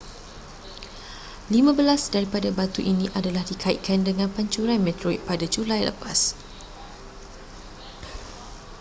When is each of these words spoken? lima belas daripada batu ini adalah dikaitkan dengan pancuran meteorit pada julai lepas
lima 1.53 1.71
belas 1.79 2.01
daripada 2.15 2.49
batu 2.59 2.81
ini 2.91 3.05
adalah 3.19 3.43
dikaitkan 3.51 3.99
dengan 4.07 4.27
pancuran 4.35 4.79
meteorit 4.87 5.21
pada 5.29 5.45
julai 5.53 5.81
lepas 5.85 6.33